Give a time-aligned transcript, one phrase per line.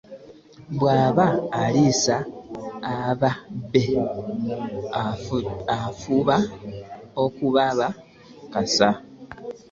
[0.77, 1.25] Bwaba
[1.61, 2.15] aliisa
[2.95, 3.83] ababe
[5.83, 6.35] afuba
[7.23, 8.87] okubakussa.